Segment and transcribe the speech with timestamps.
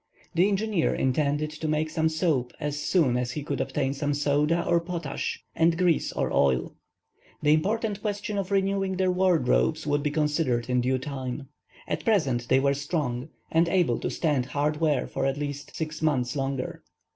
[0.33, 4.65] The engineer intended to make some soap as soon as he could obtain some soda
[4.65, 6.73] or potash and grease or oil.
[7.43, 11.49] The important question of renewing their wardrobes would be considered in due time.
[11.87, 16.01] At present they were strong, and able to stand hard wear for at least six
[16.01, 16.81] months longer.